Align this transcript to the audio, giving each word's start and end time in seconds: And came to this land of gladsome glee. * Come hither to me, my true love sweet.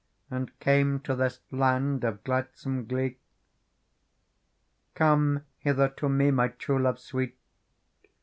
And 0.31 0.57
came 0.59 0.99
to 1.01 1.15
this 1.15 1.41
land 1.51 2.03
of 2.03 2.23
gladsome 2.23 2.85
glee. 2.87 3.19
* 4.07 4.93
Come 4.95 5.43
hither 5.59 5.89
to 5.89 6.09
me, 6.09 6.31
my 6.31 6.47
true 6.47 6.79
love 6.81 6.97
sweet. 6.97 7.37